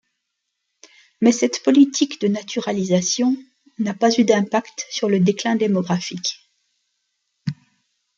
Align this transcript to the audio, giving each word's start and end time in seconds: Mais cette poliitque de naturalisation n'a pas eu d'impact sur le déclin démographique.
Mais 1.21 1.31
cette 1.31 1.61
poliitque 1.61 2.19
de 2.21 2.27
naturalisation 2.27 3.37
n'a 3.77 3.93
pas 3.93 4.09
eu 4.19 4.23
d'impact 4.23 4.87
sur 4.89 5.07
le 5.09 5.19
déclin 5.19 5.55
démographique. 5.55 6.39